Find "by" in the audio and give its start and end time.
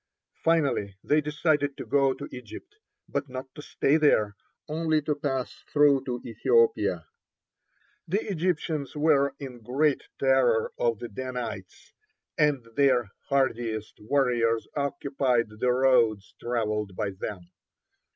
16.95-17.11